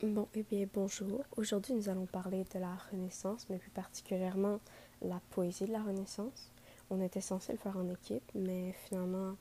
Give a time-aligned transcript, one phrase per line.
[0.00, 1.24] Bon, eh bien, bonjour.
[1.36, 4.60] Aujourd'hui, nous allons parler de la Renaissance, mais plus particulièrement
[5.02, 6.52] la poésie de la Renaissance.
[6.88, 9.34] On était censé le faire en équipe, mais finalement,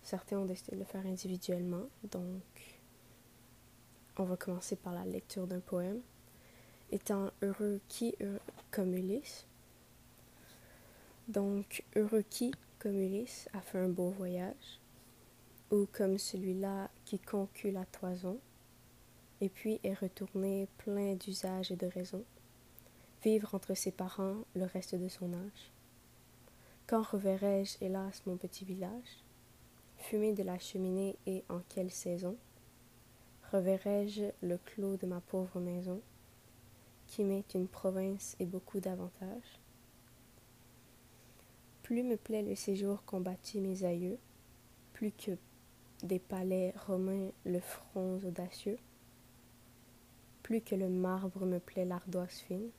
[0.00, 1.82] certains ont décidé de le faire individuellement.
[2.08, 2.78] Donc,
[4.16, 6.02] on va commencer par la lecture d'un poème.
[6.92, 8.14] Étant heureux qui,
[8.70, 9.44] comme Ulysse.
[11.26, 14.78] Donc, heureux qui, comme Ulysse, a fait un beau voyage,
[15.72, 18.38] ou comme celui-là qui conclut la toison
[19.40, 22.24] et puis est retourné plein d'usages et de raisons,
[23.22, 25.72] vivre entre ses parents le reste de son âge.
[26.86, 29.24] Quand reverrai-je, hélas, mon petit village,
[29.96, 32.36] fumer de la cheminée et en quelle saison?
[33.52, 36.00] Reverrai-je le clos de ma pauvre maison,
[37.06, 39.60] qui m'est une province et beaucoup d'avantages?
[41.82, 44.18] Plus me plaît le séjour qu'ont bâti mes aïeux,
[44.92, 45.32] plus que
[46.02, 48.78] des palais romains le front audacieux,
[50.50, 52.70] plus que le marbre me plaît l'ardoise fine,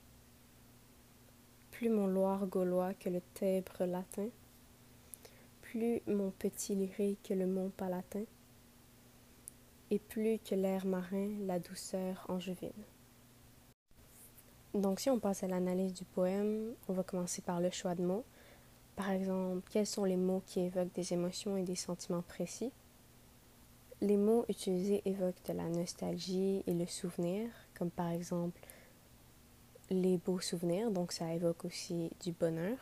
[1.72, 4.28] plus mon Loire gaulois que le Tèbre latin,
[5.62, 8.26] plus mon petit lyrique que le mont palatin,
[9.90, 12.74] et plus que l'air marin la douceur angevine.
[14.74, 18.04] Donc si on passe à l'analyse du poème, on va commencer par le choix de
[18.04, 18.26] mots.
[18.98, 22.74] Par exemple, quels sont les mots qui évoquent des émotions et des sentiments précis?
[24.02, 28.60] Les mots utilisés évoquent de la nostalgie et le souvenir, comme par exemple
[29.90, 32.78] les beaux souvenirs, donc ça évoque aussi du bonheur.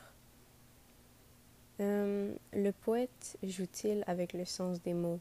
[1.81, 5.19] Euh, le poète joue-t-il avec le sens des mots?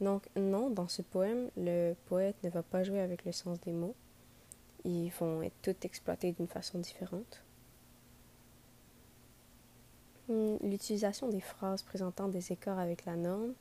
[0.00, 3.72] Donc non, dans ce poème, le poète ne va pas jouer avec le sens des
[3.72, 3.94] mots.
[4.84, 7.42] Ils vont être tous exploités d'une façon différente.
[10.28, 13.54] Hmm, l'utilisation des phrases présentant des écarts avec la norme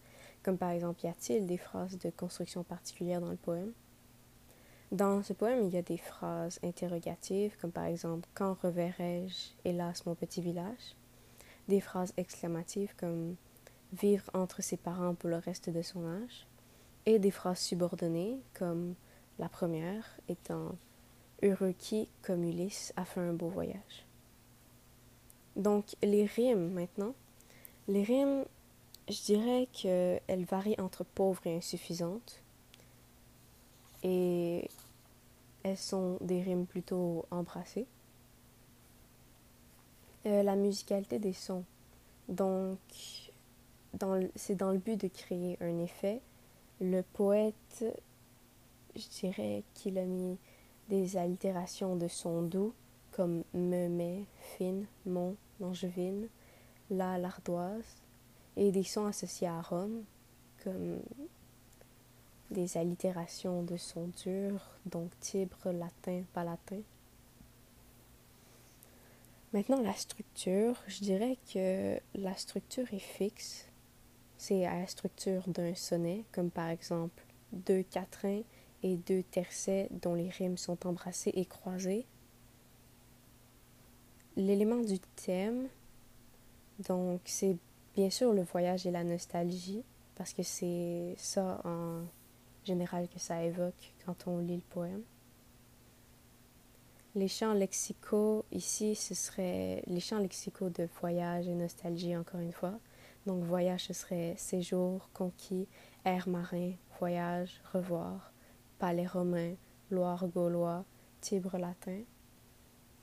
[0.44, 3.72] comme par exemple, y a-t-il des phrases de construction particulière dans le poème?
[4.92, 10.06] Dans ce poème, il y a des phrases interrogatives, comme par exemple Quand reverrai-je, hélas,
[10.06, 10.96] mon petit village
[11.68, 13.36] Des phrases exclamatives comme
[13.94, 16.48] Vivre entre ses parents pour le reste de son âge
[17.06, 18.96] et des phrases subordonnées, comme
[19.40, 20.76] la première étant
[21.44, 24.06] Heureux qui, comme Ulysse, a fait un beau voyage.
[25.56, 27.14] Donc, les rimes maintenant.
[27.88, 28.46] Les rimes
[29.12, 32.42] je dirais qu'elle varie entre pauvre et insuffisante.
[34.04, 34.68] Et
[35.64, 37.86] elles sont des rimes plutôt embrassées.
[40.26, 41.64] Euh, la musicalité des sons.
[42.30, 42.80] Donc,
[44.36, 46.22] c'est dans le but de créer un effet.
[46.80, 47.86] Le poète,
[48.96, 50.38] je dirais qu'il a mis
[50.90, 52.74] des allitérations de sons doux
[53.12, 54.24] comme me, mais,
[54.58, 56.28] fine, mon, angevine,
[56.90, 58.02] la, l'ardoise,
[58.58, 60.04] et des sons associés à Rome,
[60.64, 61.00] comme
[62.52, 66.82] des allitérations de sons durs, donc tibre, latin, palatin.
[69.54, 73.68] Maintenant, la structure, je dirais que la structure est fixe.
[74.38, 78.42] C'est la structure d'un sonnet, comme par exemple deux quatrains
[78.84, 82.06] et deux tercets dont les rimes sont embrassées et croisées.
[84.38, 85.68] L'élément du thème,
[86.80, 87.58] donc c'est
[87.96, 89.84] Bien sûr, le voyage et la nostalgie,
[90.16, 92.04] parce que c'est ça en
[92.64, 95.04] général que ça évoque quand on lit le poème.
[97.14, 102.54] Les chants lexicaux, ici, ce serait les chants lexicaux de voyage et nostalgie, encore une
[102.54, 102.80] fois.
[103.26, 105.68] Donc, voyage, ce serait séjour, conquis,
[106.06, 108.32] air marin, voyage, revoir,
[108.80, 109.56] palais romain,
[109.90, 110.86] Loire gaulois,
[111.20, 112.00] Tibre latin.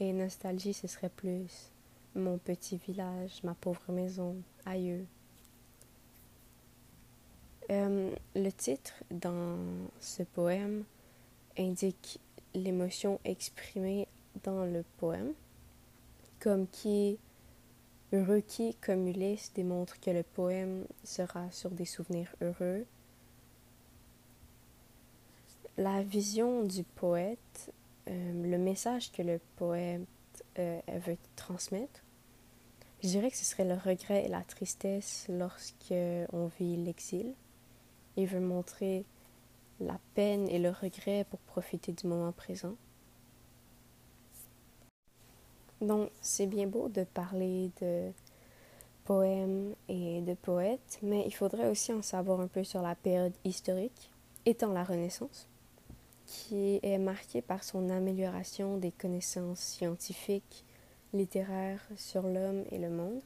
[0.01, 1.71] Et nostalgie, ce serait plus
[2.19, 4.37] mon petit village, ma pauvre maison,
[4.67, 5.07] aïeux.
[7.71, 9.59] Euh, le titre dans
[10.01, 10.85] ce poème
[11.59, 12.19] indique
[12.55, 14.09] l'émotion exprimée
[14.43, 15.35] dans le poème,
[16.41, 17.19] comme qui,
[18.13, 22.87] heureux qui, comme Ulysse, démontre que le poème sera sur des souvenirs heureux.
[25.77, 27.73] La vision du poète,
[28.09, 30.07] euh, le message que le poète
[30.59, 32.01] euh, veut transmettre,
[33.03, 35.95] je dirais que ce serait le regret et la tristesse lorsque
[36.33, 37.35] on vit l'exil.
[38.17, 39.05] Il veut montrer
[39.81, 42.75] la peine et le regret pour profiter du moment présent.
[45.81, 48.11] Donc, c'est bien beau de parler de
[49.05, 53.35] poèmes et de poètes, mais il faudrait aussi en savoir un peu sur la période
[53.45, 54.11] historique,
[54.45, 55.47] étant la Renaissance,
[56.27, 60.65] qui est marquée par son amélioration des connaissances scientifiques
[61.13, 63.23] littéraire sur l'homme et le monde.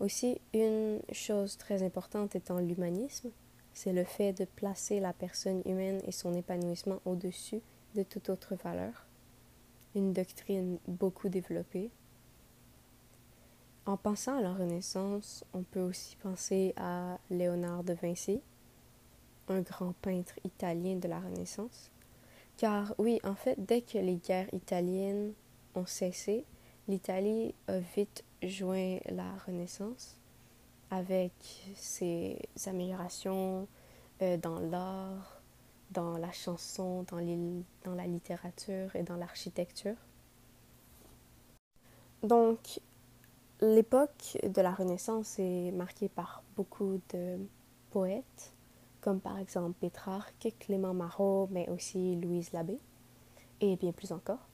[0.00, 3.30] Aussi, une chose très importante étant l'humanisme,
[3.72, 7.60] c'est le fait de placer la personne humaine et son épanouissement au-dessus
[7.94, 9.06] de toute autre valeur.
[9.94, 11.90] Une doctrine beaucoup développée.
[13.86, 18.40] En pensant à la Renaissance, on peut aussi penser à Léonard de Vinci,
[19.48, 21.90] un grand peintre italien de la Renaissance.
[22.56, 25.32] Car oui, en fait, dès que les guerres italiennes
[25.86, 26.44] cessé,
[26.88, 30.16] l'Italie a vite joint la Renaissance
[30.90, 31.32] avec
[31.74, 33.68] ses améliorations
[34.22, 35.42] euh, dans l'art,
[35.90, 37.18] dans la chanson, dans,
[37.84, 39.96] dans la littérature et dans l'architecture.
[42.22, 42.80] Donc,
[43.60, 47.38] l'époque de la Renaissance est marquée par beaucoup de
[47.90, 48.52] poètes,
[49.00, 52.78] comme par exemple Pétrarque, Clément Marot, mais aussi Louise Labbé,
[53.60, 54.48] et bien plus encore.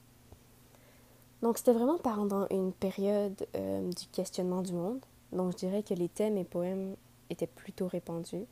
[1.45, 5.05] Donc c'était vraiment pendant une période euh, du questionnement du monde.
[5.31, 6.95] Donc je dirais que les thèmes et poèmes
[7.29, 8.47] étaient plutôt répandus.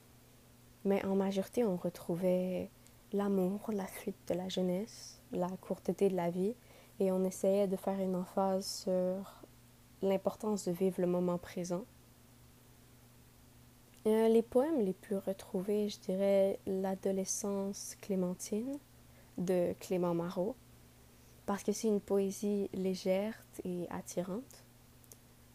[0.85, 2.69] Mais en majorité, on retrouvait
[3.11, 6.53] l'amour, la fuite de la jeunesse, la courteté de la vie,
[6.99, 9.41] et on essayait de faire une emphase sur
[10.03, 11.85] l'importance de vivre le moment présent.
[14.05, 18.77] Euh, les poèmes les plus retrouvés, je dirais L'adolescence clémentine
[19.39, 20.55] de Clément Marot,
[21.45, 24.63] parce que c'est une poésie légère et attirante.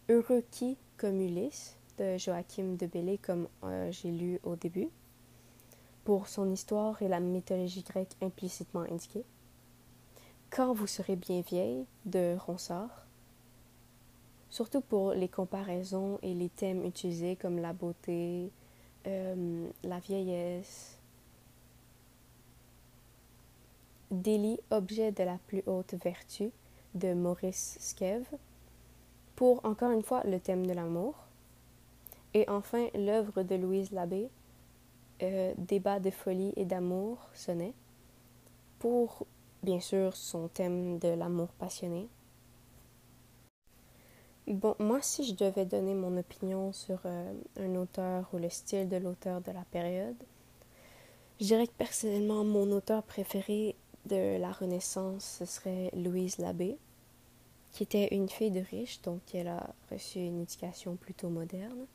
[0.08, 4.88] Heureux qui, comme Ulysse, de Joachim de Bellay, comme euh, j'ai lu au début,
[6.04, 9.24] pour son histoire et la mythologie grecque implicitement indiquée.
[10.50, 13.06] Quand vous serez bien vieille, de Ronsard,
[14.48, 18.50] surtout pour les comparaisons et les thèmes utilisés comme la beauté,
[19.06, 20.97] euh, la vieillesse,
[24.10, 26.50] Délit, objet de la plus haute vertu
[26.94, 28.24] de Maurice Skev,
[29.36, 31.14] pour encore une fois le thème de l'amour.
[32.34, 34.28] Et enfin l'œuvre de Louise Labbé,
[35.22, 37.74] euh, Débat de folie et d'amour, sonnet,
[38.78, 39.26] pour
[39.62, 42.08] bien sûr son thème de l'amour passionné.
[44.46, 48.88] Bon, moi si je devais donner mon opinion sur euh, un auteur ou le style
[48.88, 50.16] de l'auteur de la période,
[51.38, 53.76] je dirais que personnellement mon auteur préféré
[54.08, 56.78] de la Renaissance, ce serait Louise Labbé,
[57.70, 61.86] qui était une fille de riche, donc elle a reçu une éducation plutôt moderne.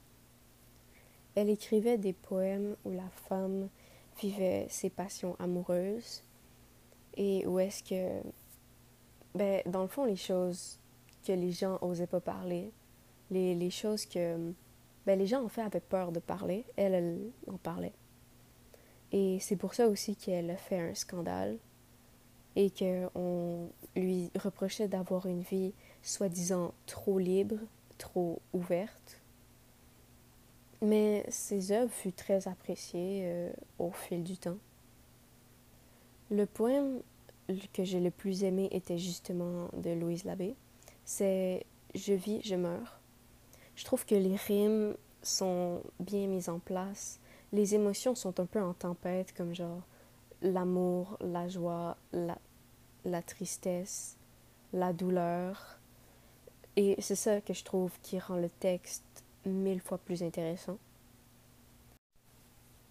[1.36, 3.70] Elle écrivait des poèmes où la femme
[4.22, 6.22] vivait ses passions amoureuses
[7.18, 8.22] et où est-ce que,
[9.34, 10.80] ben, dans le fond, les choses
[11.26, 12.72] que les gens osaient pas parler,
[13.32, 14.54] les, les choses que
[15.06, 17.94] ben, les gens en fait avaient peur de parler, elle, elle en parlait.
[19.12, 21.58] Et c'est pour ça aussi qu'elle a fait un scandale
[22.56, 27.58] et qu'on lui reprochait d'avoir une vie soi-disant trop libre,
[27.98, 29.22] trop ouverte.
[30.82, 34.58] Mais ses œuvres furent très appréciées euh, au fil du temps.
[36.30, 37.02] Le poème
[37.74, 40.56] que j'ai le plus aimé était justement de Louise Labbé.
[41.06, 41.66] C'est
[41.96, 43.00] Je vis, je meurs.
[43.76, 47.20] Je trouve que les rimes sont bien mises en place.
[47.52, 49.82] Les émotions sont un peu en tempête, comme genre
[50.44, 52.38] l'amour, la joie, la,
[53.06, 54.18] la tristesse,
[54.74, 55.80] la douleur.
[56.76, 59.04] Et c'est ça que je trouve qui rend le texte
[59.46, 60.78] mille fois plus intéressant.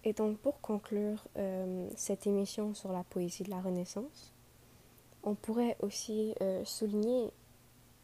[0.03, 4.33] Et donc pour conclure euh, cette émission sur la poésie de la Renaissance,
[5.23, 7.31] on pourrait aussi euh, souligner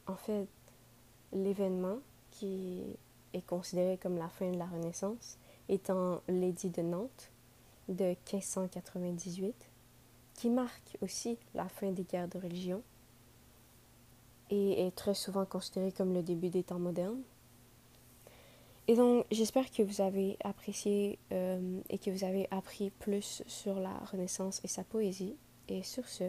[0.08, 0.48] en fait
[1.34, 1.98] l'événement
[2.32, 2.98] qui
[3.34, 5.38] est considéré comme la fin de la Renaissance,
[5.68, 7.32] étant l'édit de Nantes
[7.89, 9.53] de 1598,
[10.36, 12.81] qui marque aussi la fin des guerres de religion
[14.50, 17.22] et est très souvent considéré comme le début des temps modernes.
[18.88, 23.79] Et donc, j'espère que vous avez apprécié euh, et que vous avez appris plus sur
[23.79, 25.36] la Renaissance et sa poésie.
[25.67, 26.24] Et sur ce,